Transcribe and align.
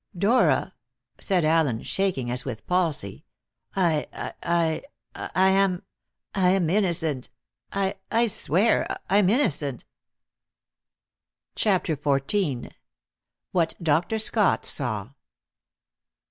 "Dora," 0.17 0.73
said 1.19 1.45
Allen, 1.45 1.83
shaking 1.83 2.31
as 2.31 2.43
with 2.43 2.65
palsy, 2.65 3.23
"I 3.75 4.07
I 4.41 4.81
I 5.13 5.49
am 5.49 5.83
I 6.33 6.49
am 6.49 6.71
innocent. 6.71 7.29
I 7.71 7.97
I 8.09 8.25
swear 8.25 8.97
I'm 9.11 9.29
innocent!" 9.29 9.85
CHAPTER 11.53 11.95
XIV. 11.95 12.71
WHAT 13.51 13.75
DR. 13.79 14.17
SCOTT 14.17 14.65
SAW. 14.65 15.09